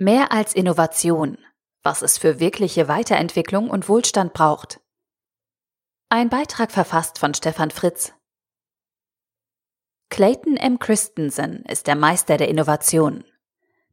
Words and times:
Mehr 0.00 0.30
als 0.30 0.54
Innovation. 0.54 1.38
Was 1.82 2.02
es 2.02 2.18
für 2.18 2.38
wirkliche 2.38 2.86
Weiterentwicklung 2.86 3.68
und 3.68 3.88
Wohlstand 3.88 4.32
braucht. 4.32 4.80
Ein 6.08 6.28
Beitrag 6.28 6.70
verfasst 6.70 7.18
von 7.18 7.34
Stefan 7.34 7.72
Fritz. 7.72 8.12
Clayton 10.08 10.56
M. 10.56 10.78
Christensen 10.78 11.64
ist 11.64 11.88
der 11.88 11.96
Meister 11.96 12.36
der 12.36 12.48
Innovation. 12.48 13.24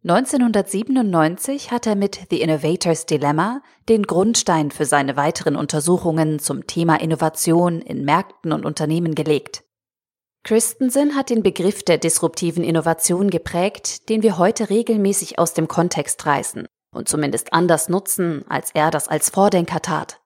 1997 0.04 1.72
hat 1.72 1.88
er 1.88 1.96
mit 1.96 2.28
The 2.30 2.40
Innovator's 2.40 3.08
Dilemma 3.08 3.64
den 3.90 4.04
Grundstein 4.04 4.70
für 4.70 4.86
seine 4.86 5.18
weiteren 5.18 5.56
Untersuchungen 5.56 6.38
zum 6.38 6.68
Thema 6.68 7.02
Innovation 7.02 7.82
in 7.82 8.06
Märkten 8.06 8.52
und 8.52 8.64
Unternehmen 8.64 9.16
gelegt. 9.16 9.65
Christensen 10.46 11.16
hat 11.16 11.32
den 11.32 11.41
Begriff 11.41 11.82
der 11.82 11.98
disruptiven 11.98 12.64
Innovation 12.64 13.32
geprägt, 13.32 14.09
den 14.09 14.21
wir 14.21 14.38
heute 14.38 14.70
regelmäßig 14.70 15.40
aus 15.40 15.55
dem 15.55 15.67
Kontext 15.67 16.23
reißen 16.23 16.67
und 16.91 17.09
zumindest 17.09 17.52
anders 17.52 17.90
nutzen, 17.90 18.45
als 18.48 18.70
er 18.76 18.91
das 18.91 19.08
als 19.08 19.31
Vordenker 19.31 19.81
tat. 19.81 20.22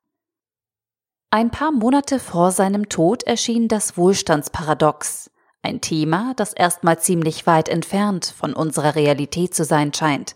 Ein 1.32 1.52
paar 1.52 1.72
Monate 1.72 2.20
vor 2.20 2.52
seinem 2.52 2.90
Tod 2.90 3.24
erschien 3.24 3.70
das 3.70 3.96
Wohlstandsparadox, 3.96 5.32
ein 5.62 5.80
Thema, 5.80 6.34
das 6.36 6.52
erstmal 6.52 7.00
ziemlich 7.00 7.48
weit 7.48 7.70
entfernt 7.70 8.26
von 8.38 8.54
unserer 8.54 8.96
Realität 8.96 9.56
zu 9.56 9.64
sein 9.64 9.94
scheint. 9.94 10.36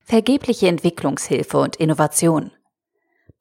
Vergebliche 0.00 0.68
Entwicklungshilfe 0.68 1.58
und 1.58 1.76
Innovation. 1.76 2.52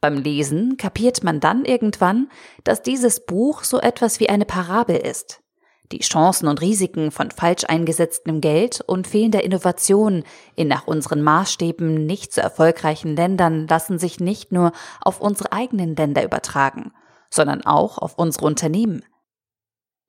Beim 0.01 0.17
Lesen 0.17 0.75
kapiert 0.75 1.23
man 1.23 1.39
dann 1.39 1.63
irgendwann, 1.63 2.29
dass 2.65 2.81
dieses 2.81 3.25
Buch 3.25 3.63
so 3.63 3.79
etwas 3.79 4.19
wie 4.19 4.27
eine 4.27 4.43
Parabel 4.43 4.97
ist, 4.97 5.42
die 5.91 5.99
Chancen 5.99 6.47
und 6.47 6.61
Risiken 6.61 7.11
von 7.11 7.31
falsch 7.31 7.65
eingesetztem 7.67 8.41
Geld 8.41 8.81
und 8.81 9.07
fehlender 9.07 9.43
Innovation 9.43 10.23
in 10.55 10.67
nach 10.67 10.87
unseren 10.87 11.21
Maßstäben 11.21 12.05
nicht 12.05 12.33
so 12.33 12.41
erfolgreichen 12.41 13.15
Ländern 13.15 13.67
lassen 13.67 13.99
sich 13.99 14.19
nicht 14.19 14.51
nur 14.51 14.71
auf 15.01 15.21
unsere 15.21 15.51
eigenen 15.51 15.95
Länder 15.95 16.23
übertragen, 16.23 16.91
sondern 17.29 17.65
auch 17.65 17.97
auf 17.97 18.17
unsere 18.17 18.45
Unternehmen. 18.45 19.03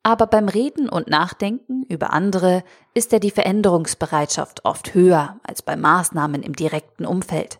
Aber 0.02 0.26
beim 0.26 0.48
Reden 0.48 0.88
und 0.88 1.08
Nachdenken 1.08 1.82
über 1.84 2.12
andere 2.12 2.62
ist 2.92 3.12
ja 3.12 3.18
die 3.18 3.30
Veränderungsbereitschaft 3.30 4.64
oft 4.66 4.94
höher 4.94 5.40
als 5.42 5.62
bei 5.62 5.76
Maßnahmen 5.76 6.42
im 6.42 6.54
direkten 6.54 7.06
Umfeld. 7.06 7.58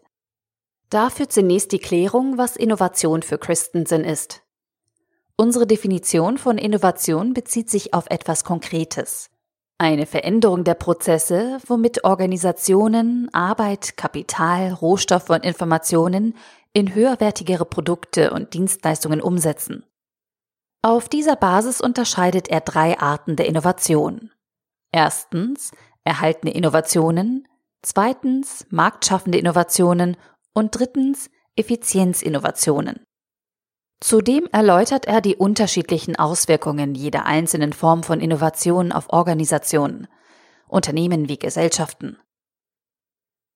Dafür 0.91 1.29
zunächst 1.29 1.73
die 1.73 1.79
Klärung, 1.79 2.37
was 2.37 2.57
Innovation 2.57 3.23
für 3.23 3.39
Christensen 3.39 4.05
ist. 4.05 4.44
Unsere 5.37 5.67
Definition 5.67 6.39
von 6.39 6.59
Innovation 6.59 7.35
bezieht 7.35 7.69
sich 7.69 7.93
auf 7.93 8.07
etwas 8.09 8.45
Konkretes. 8.45 9.31
Eine 9.79 10.07
Veränderung 10.07 10.63
der 10.63 10.75
Prozesse, 10.75 11.59
womit 11.67 12.05
Organisationen 12.05 13.29
Arbeit, 13.35 13.97
Kapital, 13.97 14.73
Rohstoffe 14.73 15.31
und 15.31 15.45
Informationen 15.45 16.37
in 16.73 16.95
höherwertigere 16.95 17.65
Produkte 17.65 18.31
und 18.31 18.55
Dienstleistungen 18.55 19.21
umsetzen. 19.21 19.85
Auf 20.83 21.09
dieser 21.09 21.35
Basis 21.35 21.81
unterscheidet 21.81 22.47
er 22.49 22.61
drei 22.61 22.99
Arten 23.01 23.35
der 23.35 23.47
Innovation. 23.47 24.31
Erstens 24.93 25.73
erhaltene 26.05 26.55
Innovationen, 26.55 27.49
zweitens 27.83 28.67
marktschaffende 28.71 29.39
Innovationen 29.39 30.17
und 30.53 30.79
drittens 30.79 31.29
Effizienzinnovationen. 31.57 33.05
Zudem 34.05 34.47
erläutert 34.53 35.07
er 35.07 35.23
die 35.23 35.35
unterschiedlichen 35.35 36.17
Auswirkungen 36.17 36.95
jeder 36.95 37.25
einzelnen 37.25 37.73
Form 37.73 38.03
von 38.03 38.21
Innovation 38.21 38.93
auf 38.93 39.09
Organisationen, 39.09 40.09
Unternehmen 40.69 41.31
wie 41.31 41.39
Gesellschaften. 41.39 42.19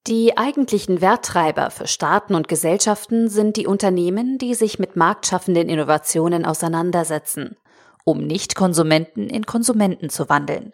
Die 0.06 0.38
eigentlichen 0.38 1.02
Werttreiber 1.02 1.70
für 1.70 1.86
Staaten 1.86 2.34
und 2.34 2.48
Gesellschaften 2.48 3.28
sind 3.28 3.58
die 3.58 3.66
Unternehmen, 3.66 4.38
die 4.38 4.54
sich 4.54 4.78
mit 4.78 4.96
marktschaffenden 4.96 5.68
Innovationen 5.68 6.46
auseinandersetzen, 6.46 7.58
um 8.06 8.26
Nicht-Konsumenten 8.26 9.28
in 9.28 9.44
Konsumenten 9.44 10.08
zu 10.08 10.30
wandeln. 10.30 10.72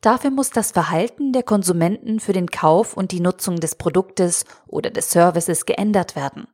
Dafür 0.00 0.32
muss 0.32 0.50
das 0.50 0.72
Verhalten 0.72 1.32
der 1.32 1.44
Konsumenten 1.44 2.18
für 2.18 2.32
den 2.32 2.48
Kauf 2.48 2.96
und 2.96 3.12
die 3.12 3.20
Nutzung 3.20 3.60
des 3.60 3.76
Produktes 3.76 4.44
oder 4.66 4.90
des 4.90 5.12
Services 5.12 5.64
geändert 5.64 6.16
werden. 6.16 6.48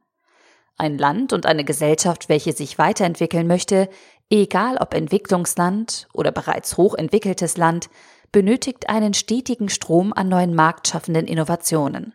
Ein 0.79 0.99
Land 0.99 1.33
und 1.33 1.47
eine 1.47 1.65
Gesellschaft, 1.65 2.29
welche 2.29 2.53
sich 2.53 2.79
weiterentwickeln 2.79 3.47
möchte, 3.47 3.89
egal 4.31 4.77
ob 4.77 4.93
Entwicklungsland 4.95 6.09
oder 6.13 6.33
bereits 6.33 6.77
hochentwickeltes 6.77 7.57
Land, 7.57 7.89
benötigt 8.31 8.89
einen 8.89 9.15
stetigen 9.15 9.69
Strom 9.69 10.13
an 10.13 10.29
neuen 10.29 10.55
marktschaffenden 10.55 11.27
Innovationen. 11.27 12.13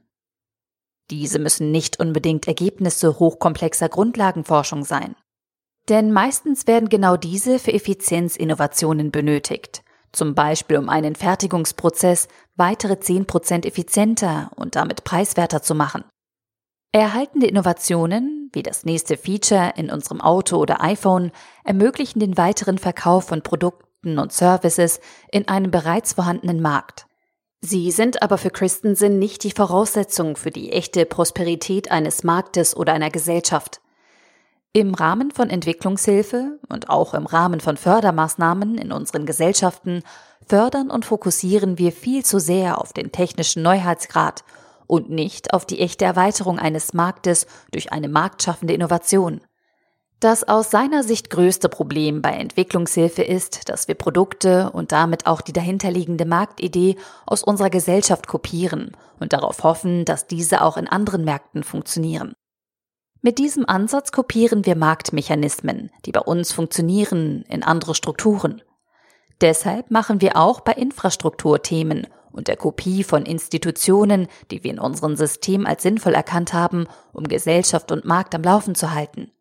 Diese 1.10 1.40
müssen 1.40 1.72
nicht 1.72 2.00
unbedingt 2.00 2.48
Ergebnisse 2.48 3.20
hochkomplexer 3.20 3.90
Grundlagenforschung 3.90 4.86
sein. 4.86 5.16
Denn 5.90 6.12
meistens 6.12 6.68
werden 6.68 6.90
genau 6.90 7.18
diese 7.18 7.60
für 7.60 7.74
Effizienzinnovationen 7.74 9.12
benötigt, 9.12 9.84
zum 10.12 10.36
Beispiel 10.36 10.78
um 10.78 10.90
einen 10.90 11.16
Fertigungsprozess 11.16 12.28
weitere 12.56 12.94
10% 12.94 13.66
effizienter 13.66 14.52
und 14.56 14.76
damit 14.76 15.04
preiswerter 15.04 15.64
zu 15.64 15.74
machen. 15.74 16.04
Erhaltende 16.94 17.48
Innovationen, 17.48 18.41
wie 18.54 18.64
das 18.64 18.86
nächste 18.86 19.18
Feature 19.18 19.74
in 19.76 19.90
unserem 19.90 20.22
Auto 20.22 20.58
oder 20.58 20.82
iPhone, 20.82 21.32
ermöglichen 21.64 22.20
den 22.20 22.38
weiteren 22.38 22.78
Verkauf 22.78 23.26
von 23.26 23.42
Produkten 23.42 24.20
und 24.20 24.34
Services 24.34 25.00
in 25.32 25.48
einem 25.48 25.72
bereits 25.72 26.14
vorhandenen 26.14 26.62
Markt. 26.62 27.06
Sie 27.62 27.92
sind 27.92 28.24
aber 28.24 28.40
für 28.40 28.50
Christensen 28.50 29.20
nicht 29.20 29.44
die 29.44 29.52
Voraussetzung 29.52 30.36
für 30.36 30.50
die 30.50 30.72
echte 30.72 31.06
Prosperität 31.06 31.92
eines 31.92 32.24
Marktes 32.24 32.76
oder 32.76 32.94
einer 32.94 33.12
Gesellschaft. 33.12 33.82
Im 34.74 34.96
Rahmen 34.96 35.32
von 35.32 35.50
Entwicklungshilfe 35.50 36.60
und 36.70 36.90
auch 36.90 37.14
im 37.14 37.28
Rahmen 37.28 37.60
von 37.60 37.78
Fördermaßnahmen 37.78 38.78
in 38.78 38.92
unseren 38.92 39.28
Gesellschaften 39.28 40.02
fördern 40.48 40.90
und 40.90 41.06
fokussieren 41.06 41.78
wir 41.78 41.92
viel 41.92 42.26
zu 42.26 42.40
sehr 42.40 42.80
auf 42.80 42.94
den 42.94 43.12
technischen 43.12 43.62
Neuheitsgrad 43.62 44.44
und 44.92 45.10
nicht 45.10 45.54
auf 45.54 45.66
die 45.66 45.80
echte 45.80 46.04
Erweiterung 46.04 46.60
eines 46.60 46.94
Marktes 46.94 47.48
durch 47.72 47.94
eine 47.94 48.10
marktschaffende 48.10 48.74
Innovation. 48.74 49.40
Das 50.20 50.46
aus 50.46 50.70
seiner 50.70 51.02
Sicht 51.02 51.30
größte 51.30 51.70
Problem 51.70 52.22
bei 52.22 52.32
Entwicklungshilfe 52.32 53.24
ist, 53.24 53.70
dass 53.70 53.88
wir 53.88 53.96
Produkte 53.96 54.70
und 54.72 54.92
damit 54.92 55.28
auch 55.28 55.40
die 55.40 55.54
dahinterliegende 55.54 56.26
Marktidee 56.26 56.98
aus 57.26 57.42
unserer 57.42 57.70
Gesellschaft 57.70 58.28
kopieren 58.28 58.92
und 59.18 59.32
darauf 59.32 59.64
hoffen, 59.64 60.04
dass 60.04 60.28
diese 60.28 60.62
auch 60.62 60.76
in 60.76 60.90
anderen 60.90 61.24
Märkten 61.24 61.64
funktionieren. 61.64 62.34
Mit 63.22 63.40
diesem 63.40 63.66
Ansatz 63.66 64.12
kopieren 64.12 64.66
wir 64.66 64.76
Marktmechanismen, 64.76 65.90
die 66.06 66.12
bei 66.12 66.20
uns 66.20 66.52
funktionieren, 66.52 67.46
in 67.48 67.64
andere 67.64 67.96
Strukturen. 67.96 68.62
Deshalb 69.40 69.90
machen 69.90 70.20
wir 70.20 70.36
auch 70.36 70.60
bei 70.60 70.74
Infrastrukturthemen 70.74 72.08
und 72.32 72.48
der 72.48 72.58
Kopie 72.58 73.04
von 73.04 73.26
Institutionen, 73.26 74.28
die 74.50 74.64
wir 74.64 74.72
in 74.72 74.80
unserem 74.80 75.16
System 75.16 75.66
als 75.66 75.84
sinnvoll 75.84 76.14
erkannt 76.14 76.54
haben, 76.54 76.88
um 77.14 77.28
Gesellschaft 77.28 77.92
und 77.92 78.06
Markt 78.06 78.36
am 78.36 78.44
Laufen 78.44 78.76
zu 78.76 78.94
halten. 78.94 79.32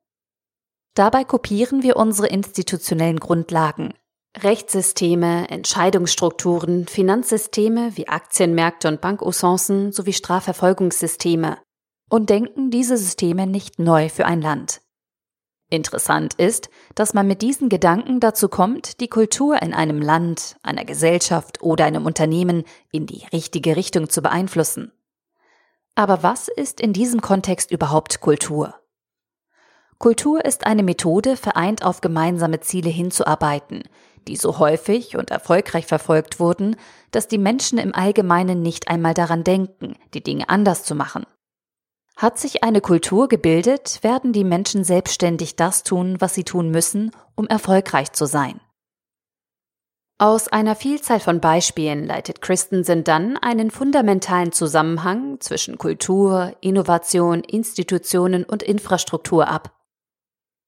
Dabei 0.94 1.24
kopieren 1.24 1.82
wir 1.82 1.96
unsere 1.96 2.28
institutionellen 2.28 3.20
Grundlagen, 3.20 3.94
Rechtssysteme, 4.36 5.48
Entscheidungsstrukturen, 5.50 6.86
Finanzsysteme 6.86 7.96
wie 7.96 8.08
Aktienmärkte 8.08 8.88
und 8.88 9.00
Bankusancen 9.00 9.92
sowie 9.92 10.12
Strafverfolgungssysteme 10.12 11.58
und 12.08 12.30
denken 12.30 12.70
diese 12.70 12.96
Systeme 12.96 13.46
nicht 13.46 13.78
neu 13.78 14.08
für 14.08 14.26
ein 14.26 14.40
Land. 14.40 14.82
Interessant 15.70 16.34
ist, 16.34 16.68
dass 16.96 17.14
man 17.14 17.28
mit 17.28 17.42
diesen 17.42 17.68
Gedanken 17.68 18.18
dazu 18.18 18.48
kommt, 18.48 19.00
die 19.00 19.08
Kultur 19.08 19.62
in 19.62 19.72
einem 19.72 20.02
Land, 20.02 20.56
einer 20.64 20.84
Gesellschaft 20.84 21.62
oder 21.62 21.84
einem 21.84 22.06
Unternehmen 22.06 22.64
in 22.90 23.06
die 23.06 23.24
richtige 23.32 23.76
Richtung 23.76 24.08
zu 24.10 24.20
beeinflussen. 24.20 24.92
Aber 25.94 26.24
was 26.24 26.48
ist 26.48 26.80
in 26.80 26.92
diesem 26.92 27.20
Kontext 27.20 27.70
überhaupt 27.70 28.20
Kultur? 28.20 28.74
Kultur 29.98 30.44
ist 30.44 30.66
eine 30.66 30.82
Methode, 30.82 31.36
vereint 31.36 31.84
auf 31.84 32.00
gemeinsame 32.00 32.60
Ziele 32.60 32.90
hinzuarbeiten, 32.90 33.84
die 34.26 34.36
so 34.36 34.58
häufig 34.58 35.16
und 35.16 35.30
erfolgreich 35.30 35.86
verfolgt 35.86 36.40
wurden, 36.40 36.74
dass 37.12 37.28
die 37.28 37.38
Menschen 37.38 37.78
im 37.78 37.94
Allgemeinen 37.94 38.60
nicht 38.60 38.88
einmal 38.88 39.14
daran 39.14 39.44
denken, 39.44 39.94
die 40.14 40.22
Dinge 40.22 40.48
anders 40.48 40.82
zu 40.84 40.96
machen. 40.96 41.26
Hat 42.20 42.38
sich 42.38 42.62
eine 42.62 42.82
Kultur 42.82 43.28
gebildet, 43.28 44.00
werden 44.02 44.34
die 44.34 44.44
Menschen 44.44 44.84
selbstständig 44.84 45.56
das 45.56 45.84
tun, 45.84 46.16
was 46.18 46.34
sie 46.34 46.44
tun 46.44 46.70
müssen, 46.70 47.12
um 47.34 47.46
erfolgreich 47.46 48.12
zu 48.12 48.26
sein. 48.26 48.60
Aus 50.18 50.46
einer 50.46 50.76
Vielzahl 50.76 51.18
von 51.18 51.40
Beispielen 51.40 52.04
leitet 52.04 52.42
Christensen 52.42 53.04
dann 53.04 53.38
einen 53.38 53.70
fundamentalen 53.70 54.52
Zusammenhang 54.52 55.40
zwischen 55.40 55.78
Kultur, 55.78 56.54
Innovation, 56.60 57.42
Institutionen 57.42 58.44
und 58.44 58.62
Infrastruktur 58.62 59.48
ab. 59.48 59.72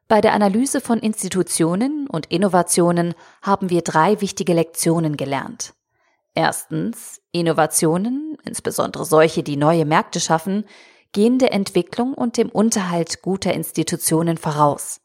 Bei 0.09 0.23
der 0.23 0.33
Analyse 0.33 0.81
von 0.81 1.01
Institutionen 1.01 2.07
und 2.07 2.33
Innovationen 2.33 3.13
haben 3.43 3.69
wir 3.69 3.83
drei 3.83 4.23
wichtige 4.23 4.55
Lektionen 4.55 5.19
gelernt. 5.19 5.75
Erstens, 6.33 7.21
Innovationen 7.31 8.39
insbesondere 8.43 9.05
solche, 9.05 9.43
die 9.43 9.59
neue 9.59 9.85
Märkte 9.85 10.19
schaffen, 10.19 10.65
gehen 11.13 11.39
der 11.39 11.53
Entwicklung 11.53 12.15
und 12.15 12.37
dem 12.37 12.49
Unterhalt 12.49 13.23
guter 13.23 13.53
Institutionen 13.55 14.37
voraus. 14.37 15.01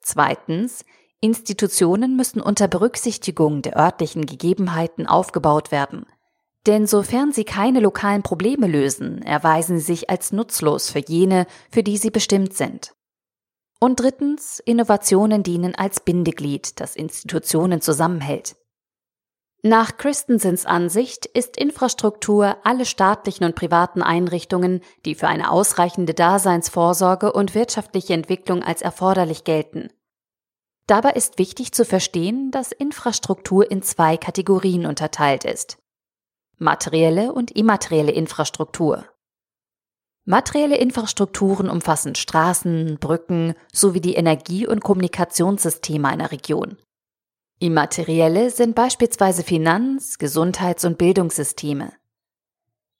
Zweitens, 0.00 0.84
Institutionen 1.20 2.16
müssen 2.16 2.40
unter 2.40 2.68
Berücksichtigung 2.68 3.62
der 3.62 3.76
örtlichen 3.76 4.26
Gegebenheiten 4.26 5.06
aufgebaut 5.06 5.70
werden. 5.70 6.06
Denn 6.66 6.86
sofern 6.86 7.32
sie 7.32 7.44
keine 7.44 7.80
lokalen 7.80 8.22
Probleme 8.22 8.66
lösen, 8.66 9.22
erweisen 9.22 9.78
sie 9.78 9.84
sich 9.84 10.10
als 10.10 10.32
nutzlos 10.32 10.90
für 10.90 11.00
jene, 11.00 11.46
für 11.70 11.82
die 11.82 11.98
sie 11.98 12.10
bestimmt 12.10 12.54
sind. 12.54 12.94
Und 13.80 14.00
drittens, 14.00 14.60
Innovationen 14.60 15.42
dienen 15.42 15.74
als 15.74 16.00
Bindeglied, 16.00 16.80
das 16.80 16.96
Institutionen 16.96 17.80
zusammenhält. 17.80 18.56
Nach 19.66 19.96
Christensens 19.96 20.66
Ansicht 20.66 21.24
ist 21.24 21.56
Infrastruktur 21.56 22.58
alle 22.64 22.84
staatlichen 22.84 23.44
und 23.44 23.54
privaten 23.54 24.02
Einrichtungen, 24.02 24.82
die 25.06 25.14
für 25.14 25.26
eine 25.26 25.50
ausreichende 25.50 26.12
Daseinsvorsorge 26.12 27.32
und 27.32 27.54
wirtschaftliche 27.54 28.12
Entwicklung 28.12 28.62
als 28.62 28.82
erforderlich 28.82 29.44
gelten. 29.44 29.88
Dabei 30.86 31.12
ist 31.12 31.38
wichtig 31.38 31.72
zu 31.72 31.86
verstehen, 31.86 32.50
dass 32.50 32.72
Infrastruktur 32.72 33.70
in 33.70 33.80
zwei 33.80 34.18
Kategorien 34.18 34.84
unterteilt 34.84 35.44
ist. 35.44 35.78
Materielle 36.58 37.32
und 37.32 37.50
immaterielle 37.50 38.12
Infrastruktur. 38.12 39.06
Materielle 40.26 40.76
Infrastrukturen 40.76 41.70
umfassen 41.70 42.16
Straßen, 42.16 42.98
Brücken 43.00 43.54
sowie 43.72 44.02
die 44.02 44.16
Energie- 44.16 44.66
und 44.66 44.80
Kommunikationssysteme 44.80 46.06
einer 46.06 46.32
Region. 46.32 46.76
Immaterielle 47.60 48.50
sind 48.50 48.74
beispielsweise 48.74 49.42
Finanz-, 49.42 50.18
Gesundheits- 50.18 50.84
und 50.84 50.98
Bildungssysteme. 50.98 51.92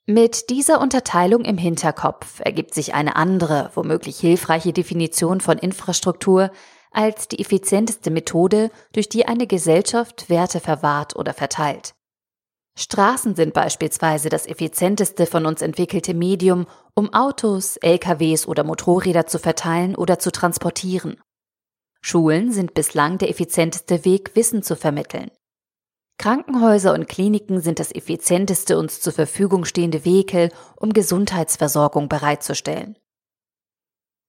Mit 0.07 0.49
dieser 0.49 0.81
Unterteilung 0.81 1.45
im 1.45 1.57
Hinterkopf 1.57 2.39
ergibt 2.39 2.73
sich 2.73 2.93
eine 2.93 3.15
andere, 3.15 3.71
womöglich 3.73 4.19
hilfreiche 4.19 4.71
Definition 4.71 5.41
von 5.41 5.57
Infrastruktur 5.57 6.51
als 6.91 7.27
die 7.27 7.39
effizienteste 7.39 8.11
Methode, 8.11 8.71
durch 8.93 9.09
die 9.09 9.27
eine 9.27 9.47
Gesellschaft 9.47 10.29
Werte 10.29 10.59
verwahrt 10.59 11.15
oder 11.15 11.33
verteilt. 11.33 11.95
Straßen 12.77 13.35
sind 13.35 13.53
beispielsweise 13.53 14.29
das 14.29 14.45
effizienteste 14.45 15.25
von 15.25 15.45
uns 15.45 15.61
entwickelte 15.61 16.13
Medium, 16.13 16.67
um 16.93 17.13
Autos, 17.13 17.77
LKWs 17.77 18.47
oder 18.47 18.63
Motorräder 18.63 19.27
zu 19.27 19.39
verteilen 19.39 19.95
oder 19.95 20.19
zu 20.19 20.31
transportieren. 20.31 21.17
Schulen 22.07 22.51
sind 22.51 22.75
bislang 22.75 23.17
der 23.17 23.31
effizienteste 23.31 24.05
Weg, 24.05 24.35
Wissen 24.35 24.61
zu 24.61 24.75
vermitteln. 24.75 25.31
Krankenhäuser 26.19 26.93
und 26.93 27.07
Kliniken 27.07 27.61
sind 27.61 27.79
das 27.79 27.91
effizienteste 27.91 28.77
uns 28.77 29.01
zur 29.01 29.11
Verfügung 29.11 29.65
stehende 29.65 30.05
Vehikel, 30.05 30.51
um 30.75 30.93
Gesundheitsversorgung 30.93 32.07
bereitzustellen. 32.07 32.95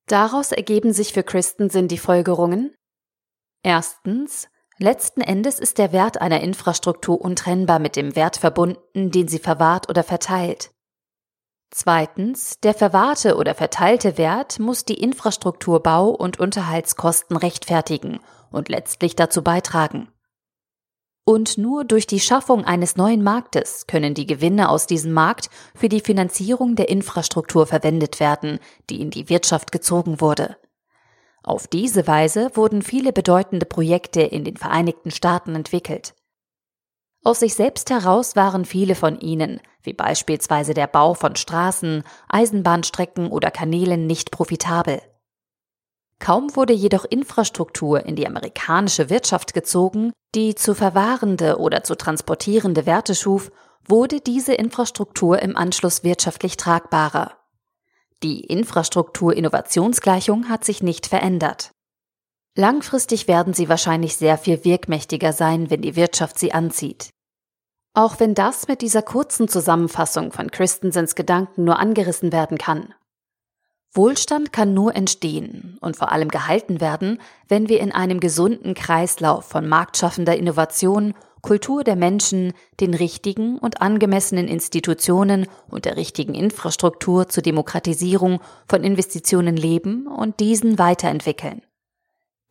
Daraus 0.06 0.52
ergeben 0.52 0.94
sich 0.94 1.12
für 1.12 1.22
Christensen 1.22 1.86
die 1.86 1.98
Folgerungen. 1.98 2.74
Erstens, 3.62 4.48
Letzten 4.78 5.22
Endes 5.22 5.58
ist 5.58 5.76
der 5.76 5.92
Wert 5.92 6.20
einer 6.20 6.40
Infrastruktur 6.40 7.18
untrennbar 7.20 7.78
mit 7.78 7.96
dem 7.96 8.14
Wert 8.14 8.36
verbunden, 8.36 9.10
den 9.10 9.26
sie 9.26 9.38
verwahrt 9.38 9.88
oder 9.88 10.02
verteilt. 10.02 10.70
Zweitens, 11.70 12.60
der 12.60 12.74
verwahrte 12.74 13.36
oder 13.36 13.54
verteilte 13.54 14.18
Wert 14.18 14.58
muss 14.58 14.84
die 14.84 15.02
Infrastrukturbau- 15.02 16.14
und 16.14 16.38
Unterhaltskosten 16.38 17.36
rechtfertigen 17.36 18.20
und 18.50 18.68
letztlich 18.68 19.16
dazu 19.16 19.42
beitragen. 19.42 20.08
Und 21.24 21.58
nur 21.58 21.84
durch 21.84 22.06
die 22.06 22.20
Schaffung 22.20 22.64
eines 22.64 22.96
neuen 22.96 23.22
Marktes 23.22 23.88
können 23.88 24.14
die 24.14 24.26
Gewinne 24.26 24.68
aus 24.68 24.86
diesem 24.86 25.12
Markt 25.12 25.50
für 25.74 25.88
die 25.88 26.00
Finanzierung 26.00 26.76
der 26.76 26.88
Infrastruktur 26.88 27.66
verwendet 27.66 28.20
werden, 28.20 28.60
die 28.88 29.00
in 29.00 29.10
die 29.10 29.28
Wirtschaft 29.28 29.72
gezogen 29.72 30.20
wurde. 30.20 30.56
Auf 31.46 31.68
diese 31.68 32.08
Weise 32.08 32.50
wurden 32.54 32.82
viele 32.82 33.12
bedeutende 33.12 33.66
Projekte 33.66 34.20
in 34.20 34.42
den 34.42 34.56
Vereinigten 34.56 35.12
Staaten 35.12 35.54
entwickelt. 35.54 36.14
Aus 37.26 37.40
sich 37.40 37.56
selbst 37.56 37.90
heraus 37.90 38.36
waren 38.36 38.64
viele 38.64 38.94
von 38.94 39.18
ihnen, 39.18 39.60
wie 39.82 39.92
beispielsweise 39.92 40.74
der 40.74 40.86
Bau 40.86 41.12
von 41.12 41.34
Straßen, 41.34 42.04
Eisenbahnstrecken 42.28 43.32
oder 43.32 43.50
Kanälen, 43.50 44.06
nicht 44.06 44.30
profitabel. 44.30 45.02
Kaum 46.20 46.54
wurde 46.54 46.72
jedoch 46.72 47.04
Infrastruktur 47.04 48.06
in 48.06 48.14
die 48.14 48.28
amerikanische 48.28 49.10
Wirtschaft 49.10 49.54
gezogen, 49.54 50.12
die 50.36 50.54
zu 50.54 50.72
verwahrende 50.72 51.58
oder 51.58 51.82
zu 51.82 51.96
transportierende 51.96 52.86
Werte 52.86 53.16
schuf, 53.16 53.50
wurde 53.84 54.20
diese 54.20 54.54
Infrastruktur 54.54 55.42
im 55.42 55.56
Anschluss 55.56 56.04
wirtschaftlich 56.04 56.56
tragbarer. 56.56 57.36
Die 58.22 58.42
Infrastruktur-Innovationsgleichung 58.42 60.48
hat 60.48 60.64
sich 60.64 60.80
nicht 60.80 61.08
verändert. 61.08 61.72
Langfristig 62.54 63.26
werden 63.26 63.52
sie 63.52 63.68
wahrscheinlich 63.68 64.16
sehr 64.16 64.38
viel 64.38 64.64
wirkmächtiger 64.64 65.32
sein, 65.32 65.70
wenn 65.70 65.82
die 65.82 65.96
Wirtschaft 65.96 66.38
sie 66.38 66.52
anzieht. 66.52 67.10
Auch 67.96 68.20
wenn 68.20 68.34
das 68.34 68.68
mit 68.68 68.82
dieser 68.82 69.00
kurzen 69.00 69.48
Zusammenfassung 69.48 70.30
von 70.30 70.50
Christensens 70.50 71.14
Gedanken 71.14 71.64
nur 71.64 71.78
angerissen 71.78 72.30
werden 72.30 72.58
kann. 72.58 72.92
Wohlstand 73.90 74.52
kann 74.52 74.74
nur 74.74 74.94
entstehen 74.94 75.78
und 75.80 75.96
vor 75.96 76.12
allem 76.12 76.28
gehalten 76.28 76.82
werden, 76.82 77.18
wenn 77.48 77.70
wir 77.70 77.80
in 77.80 77.92
einem 77.92 78.20
gesunden 78.20 78.74
Kreislauf 78.74 79.46
von 79.46 79.66
marktschaffender 79.66 80.36
Innovation 80.36 81.14
Kultur 81.40 81.84
der 81.84 81.96
Menschen, 81.96 82.52
den 82.80 82.92
richtigen 82.92 83.58
und 83.58 83.80
angemessenen 83.80 84.46
Institutionen 84.46 85.46
und 85.70 85.86
der 85.86 85.96
richtigen 85.96 86.34
Infrastruktur 86.34 87.30
zur 87.30 87.42
Demokratisierung 87.42 88.40
von 88.68 88.84
Investitionen 88.84 89.56
leben 89.56 90.06
und 90.06 90.38
diesen 90.40 90.78
weiterentwickeln. 90.78 91.62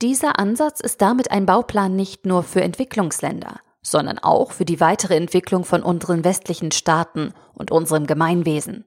Dieser 0.02 0.40
Ansatz 0.40 0.80
ist 0.80 1.04
damit 1.04 1.30
ein 1.30 1.46
Bauplan 1.46 1.96
nicht 1.96 2.26
nur 2.26 2.42
für 2.42 2.62
Entwicklungsländer, 2.62 3.60
sondern 3.86 4.18
auch 4.18 4.52
für 4.52 4.66
die 4.66 4.80
weitere 4.80 5.16
Entwicklung 5.16 5.64
von 5.64 5.84
unseren 5.84 6.24
westlichen 6.24 6.72
Staaten 6.72 7.34
und 7.54 7.72
unserem 7.72 8.08
Gemeinwesen. 8.08 8.86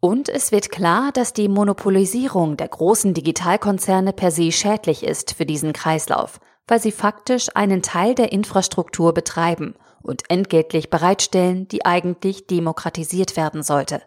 Und 0.00 0.28
es 0.28 0.52
wird 0.52 0.70
klar, 0.70 1.12
dass 1.12 1.32
die 1.32 1.48
Monopolisierung 1.48 2.56
der 2.56 2.68
großen 2.68 3.14
Digitalkonzerne 3.14 4.12
per 4.12 4.30
se 4.30 4.52
schädlich 4.52 5.04
ist 5.04 5.32
für 5.32 5.46
diesen 5.46 5.72
Kreislauf, 5.72 6.40
weil 6.66 6.80
sie 6.80 6.92
faktisch 6.92 7.48
einen 7.54 7.82
Teil 7.82 8.14
der 8.14 8.32
Infrastruktur 8.32 9.14
betreiben 9.14 9.74
und 10.02 10.28
entgeltlich 10.28 10.90
bereitstellen, 10.90 11.68
die 11.68 11.84
eigentlich 11.84 12.46
demokratisiert 12.46 13.36
werden 13.36 13.62
sollte. 13.62 14.02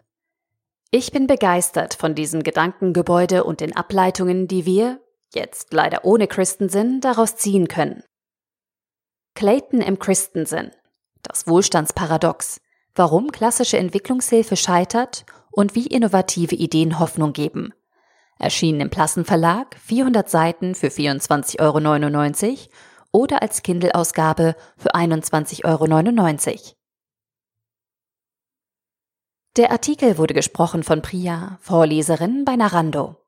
Ich 0.90 1.12
bin 1.12 1.26
begeistert 1.26 1.94
von 1.94 2.14
diesem 2.14 2.42
Gedankengebäude 2.42 3.44
und 3.44 3.60
den 3.60 3.74
Ableitungen, 3.74 4.48
die 4.48 4.66
wir, 4.66 5.00
jetzt 5.34 5.72
leider 5.72 6.04
ohne 6.04 6.26
Christensen, 6.26 7.00
daraus 7.00 7.36
ziehen 7.36 7.68
können. 7.68 8.02
Clayton 9.34 9.80
im 9.80 9.98
Christensen. 9.98 10.70
Das 11.22 11.46
Wohlstandsparadox. 11.46 12.60
Warum 12.94 13.30
klassische 13.30 13.78
Entwicklungshilfe 13.78 14.56
scheitert 14.56 15.24
und 15.50 15.74
wie 15.74 15.86
innovative 15.86 16.54
Ideen 16.54 16.98
Hoffnung 16.98 17.32
geben. 17.32 17.72
Erschienen 18.38 18.80
im 18.80 18.90
Plassen 18.90 19.24
Verlag, 19.24 19.76
400 19.78 20.28
Seiten 20.28 20.74
für 20.74 20.88
24,99 20.88 21.60
Euro 21.60 22.68
oder 23.12 23.42
als 23.42 23.62
Kindle-Ausgabe 23.62 24.56
für 24.76 24.94
21,99 24.94 25.64
Euro. 25.64 26.76
Der 29.56 29.72
Artikel 29.72 30.16
wurde 30.16 30.32
gesprochen 30.32 30.82
von 30.82 31.02
Priya, 31.02 31.58
Vorleserin 31.60 32.44
bei 32.44 32.56
Narando. 32.56 33.19